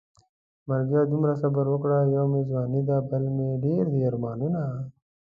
مرګيه 0.67 1.01
دومره 1.11 1.33
صبر 1.41 1.65
وکړه 1.69 1.97
يو 2.15 2.25
مې 2.31 2.41
ځواني 2.49 2.81
ده 2.89 2.97
بل 3.09 3.23
مې 3.35 3.49
ډېر 3.63 3.85
دي 3.93 4.01
ارمانونه 4.09 4.61